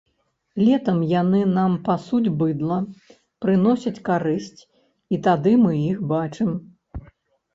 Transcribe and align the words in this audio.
Летам 0.61 1.01
яны 1.09 1.39
нам 1.57 1.73
пасуць 1.89 2.33
быдла, 2.41 2.77
прыносяць 3.45 4.03
карысць, 4.09 4.61
і 5.17 5.19
тады 5.27 5.53
мы 5.67 5.71
іх 5.91 5.97
бачым. 6.13 6.49